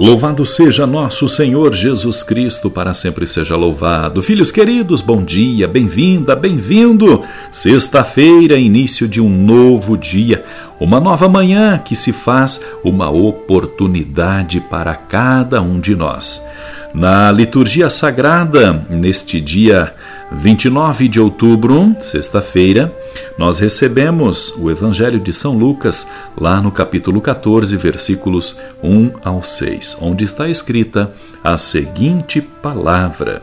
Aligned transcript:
Louvado 0.00 0.46
seja 0.46 0.86
nosso 0.86 1.28
Senhor 1.28 1.74
Jesus 1.74 2.22
Cristo, 2.22 2.70
para 2.70 2.94
sempre 2.94 3.26
seja 3.26 3.54
louvado. 3.54 4.22
Filhos 4.22 4.50
queridos, 4.50 5.02
bom 5.02 5.22
dia, 5.22 5.68
bem-vinda, 5.68 6.34
bem-vindo. 6.34 7.22
Sexta-feira, 7.52 8.58
início 8.58 9.06
de 9.06 9.20
um 9.20 9.28
novo 9.28 9.98
dia, 9.98 10.42
uma 10.80 10.98
nova 10.98 11.28
manhã 11.28 11.76
que 11.76 11.94
se 11.94 12.14
faz 12.14 12.64
uma 12.82 13.10
oportunidade 13.10 14.58
para 14.58 14.94
cada 14.94 15.60
um 15.60 15.78
de 15.78 15.94
nós. 15.94 16.46
Na 16.94 17.30
liturgia 17.30 17.90
sagrada, 17.90 18.82
neste 18.88 19.38
dia 19.38 19.94
29 20.32 21.08
de 21.08 21.18
outubro, 21.18 21.96
sexta-feira, 22.00 22.94
nós 23.36 23.58
recebemos 23.58 24.54
o 24.56 24.70
Evangelho 24.70 25.18
de 25.18 25.32
São 25.32 25.58
Lucas, 25.58 26.06
lá 26.36 26.60
no 26.60 26.70
capítulo 26.70 27.20
14, 27.20 27.76
versículos 27.76 28.56
1 28.82 29.10
ao 29.24 29.42
6, 29.42 29.98
onde 30.00 30.24
está 30.24 30.48
escrita 30.48 31.12
a 31.42 31.58
seguinte 31.58 32.40
palavra: 32.40 33.42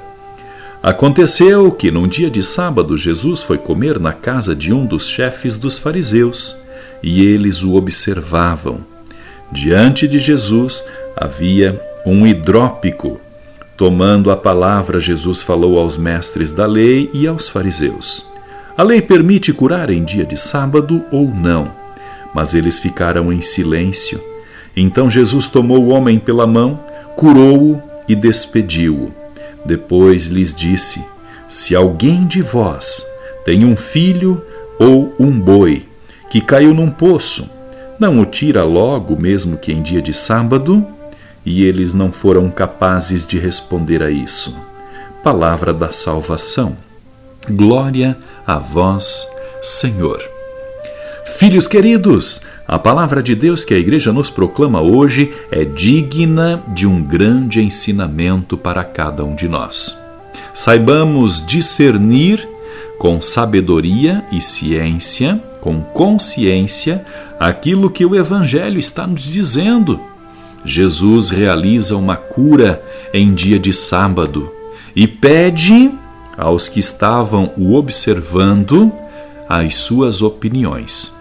Aconteceu 0.81 1.69
que 1.71 1.91
num 1.91 2.07
dia 2.07 2.29
de 2.29 2.41
sábado 2.41 2.97
Jesus 2.97 3.43
foi 3.43 3.57
comer 3.57 3.99
na 3.99 4.13
casa 4.13 4.55
de 4.55 4.73
um 4.73 4.85
dos 4.85 5.07
chefes 5.07 5.57
dos 5.57 5.77
fariseus, 5.77 6.57
e 7.03 7.21
eles 7.21 7.63
o 7.63 7.75
observavam. 7.75 8.79
Diante 9.51 10.07
de 10.07 10.17
Jesus 10.17 10.85
havia 11.17 11.81
um 12.05 12.25
hidrópico 12.25 13.19
Tomando 13.77 14.31
a 14.31 14.35
palavra, 14.35 14.99
Jesus 14.99 15.43
falou 15.43 15.77
aos 15.77 15.95
mestres 15.95 16.51
da 16.51 16.65
lei 16.65 17.11
e 17.13 17.27
aos 17.27 17.47
fariseus. 17.47 18.25
A 18.75 18.81
lei 18.81 19.03
permite 19.03 19.53
curar 19.53 19.91
em 19.91 20.03
dia 20.03 20.25
de 20.25 20.35
sábado 20.35 21.03
ou 21.11 21.27
não, 21.27 21.71
mas 22.33 22.55
eles 22.55 22.79
ficaram 22.79 23.31
em 23.31 23.39
silêncio. 23.39 24.19
Então 24.75 25.11
Jesus 25.11 25.47
tomou 25.47 25.83
o 25.83 25.89
homem 25.89 26.17
pela 26.17 26.47
mão, 26.47 26.79
curou-o 27.15 27.79
e 28.09 28.15
despediu-o. 28.15 29.11
Depois 29.63 30.25
lhes 30.25 30.55
disse: 30.55 31.05
Se 31.47 31.75
alguém 31.75 32.25
de 32.25 32.41
vós 32.41 33.05
tem 33.45 33.63
um 33.63 33.75
filho 33.75 34.43
ou 34.79 35.13
um 35.19 35.39
boi 35.39 35.85
que 36.31 36.41
caiu 36.41 36.73
num 36.73 36.89
poço, 36.89 37.47
não 37.99 38.19
o 38.19 38.25
tira 38.25 38.63
logo, 38.63 39.15
mesmo 39.15 39.55
que 39.55 39.71
em 39.71 39.83
dia 39.83 40.01
de 40.01 40.13
sábado? 40.13 40.96
E 41.47 41.63
eles 41.63 41.93
não 41.93 42.11
foram 42.11 42.49
capazes 42.49 43.25
de 43.25 43.39
responder 43.39 44.03
a 44.03 44.11
isso. 44.11 44.53
Palavra 45.23 45.73
da 45.73 45.93
salvação. 45.93 46.75
Glória 47.49 48.17
a 48.45 48.59
vós, 48.59 49.25
Senhor. 49.61 50.21
Filhos 51.37 51.65
queridos, 51.65 52.41
a 52.67 52.77
palavra 52.77 53.23
de 53.23 53.33
Deus 53.33 53.63
que 53.63 53.73
a 53.73 53.77
igreja 53.77 54.11
nos 54.11 54.29
proclama 54.29 54.81
hoje 54.81 55.33
é 55.49 55.63
digna 55.63 56.61
de 56.67 56.85
um 56.85 57.01
grande 57.01 57.61
ensinamento 57.61 58.57
para 58.57 58.83
cada 58.83 59.23
um 59.23 59.33
de 59.33 59.47
nós. 59.47 59.97
Saibamos 60.53 61.45
discernir 61.45 62.45
com 62.99 63.21
sabedoria 63.21 64.21
e 64.33 64.41
ciência, 64.41 65.41
com 65.61 65.79
consciência, 65.79 67.05
aquilo 67.39 67.89
que 67.89 68.05
o 68.05 68.17
Evangelho 68.17 68.77
está 68.77 69.07
nos 69.07 69.23
dizendo 69.23 69.97
Jesus 70.63 71.29
realiza 71.29 71.95
uma 71.95 72.15
cura 72.15 72.83
em 73.13 73.33
dia 73.33 73.57
de 73.59 73.71
sábado 73.71 74.51
e 74.95 75.07
pede 75.07 75.91
aos 76.37 76.67
que 76.67 76.79
estavam 76.79 77.51
o 77.57 77.75
observando 77.75 78.91
as 79.47 79.75
suas 79.75 80.21
opiniões. 80.21 81.15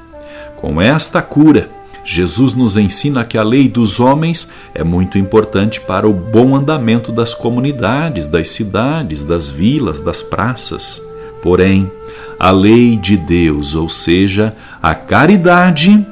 Com 0.57 0.81
esta 0.81 1.23
cura, 1.23 1.71
Jesus 2.05 2.55
nos 2.55 2.77
ensina 2.77 3.25
que 3.25 3.37
a 3.37 3.43
lei 3.43 3.69
dos 3.69 3.99
homens 3.99 4.51
é 4.75 4.85
muito 4.85 5.19
importante 5.19 5.81
para 5.81 6.09
o 6.09 6.13
bom 6.13 6.55
andamento 6.55 7.11
das 7.11 7.35
comunidades, 7.35 8.27
das 8.27 8.49
cidades, 8.49 9.25
das 9.25 9.51
vilas, 9.51 10.01
das 10.01 10.23
praças. 10.23 11.03
Porém, 11.43 11.91
a 12.39 12.51
lei 12.51 12.97
de 12.97 13.17
Deus, 13.17 13.75
ou 13.75 13.89
seja, 13.89 14.55
a 14.81 14.95
caridade, 14.95 16.07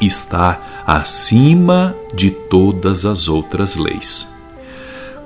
está 0.00 0.82
acima 0.86 1.94
de 2.14 2.30
todas 2.30 3.04
as 3.04 3.28
outras 3.28 3.74
leis. 3.74 4.28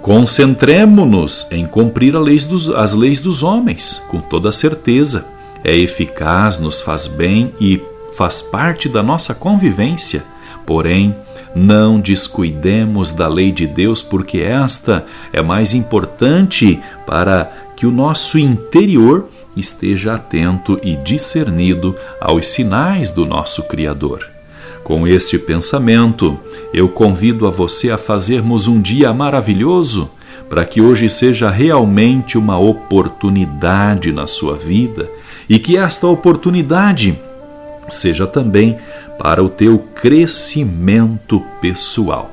Concentremo-nos 0.02 1.46
em 1.52 1.64
cumprir 1.64 2.14
dos, 2.14 2.68
as 2.70 2.92
leis 2.92 3.20
dos 3.20 3.42
homens, 3.44 4.02
com 4.08 4.20
toda 4.20 4.50
certeza. 4.50 5.24
É 5.62 5.76
eficaz, 5.76 6.58
nos 6.58 6.80
faz 6.80 7.06
bem 7.06 7.52
e 7.60 7.80
faz 8.16 8.42
parte 8.42 8.88
da 8.88 9.00
nossa 9.00 9.32
convivência. 9.32 10.24
Porém, 10.66 11.14
não 11.54 12.00
descuidemos 12.00 13.12
da 13.12 13.28
lei 13.28 13.52
de 13.52 13.66
Deus, 13.66 14.02
porque 14.02 14.38
esta 14.38 15.06
é 15.32 15.40
mais 15.40 15.72
importante 15.72 16.80
para 17.06 17.52
que 17.76 17.86
o 17.86 17.92
nosso 17.92 18.38
interior 18.38 19.28
esteja 19.56 20.14
atento 20.14 20.80
e 20.82 20.96
discernido 20.96 21.94
aos 22.20 22.48
sinais 22.48 23.10
do 23.10 23.24
nosso 23.24 23.62
Criador. 23.62 24.31
Com 24.84 25.06
este 25.06 25.38
pensamento, 25.38 26.38
eu 26.72 26.88
convido 26.88 27.46
a 27.46 27.50
você 27.50 27.90
a 27.90 27.98
fazermos 27.98 28.66
um 28.66 28.80
dia 28.80 29.12
maravilhoso, 29.12 30.10
para 30.48 30.64
que 30.64 30.80
hoje 30.80 31.08
seja 31.08 31.48
realmente 31.48 32.36
uma 32.36 32.58
oportunidade 32.58 34.12
na 34.12 34.26
sua 34.26 34.54
vida 34.54 35.08
e 35.48 35.58
que 35.58 35.76
esta 35.76 36.06
oportunidade 36.06 37.18
seja 37.88 38.26
também 38.26 38.76
para 39.18 39.42
o 39.42 39.48
teu 39.48 39.78
crescimento 39.94 41.42
pessoal. 41.60 42.30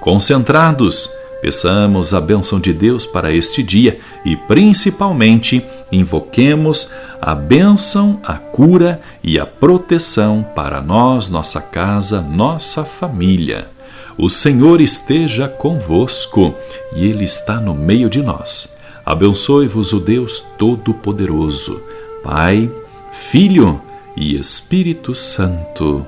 Concentrados, 0.00 1.10
Peçamos 1.42 2.14
a 2.14 2.20
bênção 2.20 2.60
de 2.60 2.72
Deus 2.72 3.04
para 3.04 3.32
este 3.32 3.64
dia 3.64 3.98
e, 4.24 4.36
principalmente, 4.36 5.60
invoquemos 5.92 6.90
a 7.20 7.34
bênção, 7.34 8.18
a 8.24 8.34
cura 8.34 9.00
e 9.22 9.38
a 9.38 9.46
proteção 9.46 10.44
para 10.54 10.80
nós, 10.80 11.28
nossa 11.28 11.60
casa, 11.60 12.20
nossa 12.20 12.84
família. 12.84 13.68
O 14.16 14.28
Senhor 14.28 14.80
esteja 14.80 15.46
convosco 15.46 16.54
e 16.96 17.06
Ele 17.06 17.24
está 17.24 17.60
no 17.60 17.74
meio 17.74 18.10
de 18.10 18.22
nós. 18.22 18.74
Abençoe-vos 19.04 19.92
o 19.92 20.00
Deus 20.00 20.44
Todo-Poderoso, 20.58 21.82
Pai, 22.22 22.70
Filho 23.10 23.80
e 24.16 24.36
Espírito 24.36 25.14
Santo. 25.14 26.06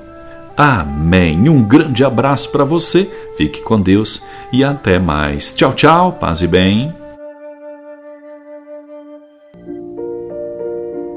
Amém. 0.57 1.49
Um 1.49 1.61
grande 1.61 2.03
abraço 2.03 2.49
para 2.49 2.63
você, 2.63 3.09
fique 3.37 3.61
com 3.61 3.81
Deus 3.81 4.23
e 4.51 4.63
até 4.63 4.97
mais. 4.97 5.53
Tchau, 5.53 5.73
tchau, 5.73 6.13
paz 6.13 6.41
e 6.41 6.47
bem. 6.47 7.04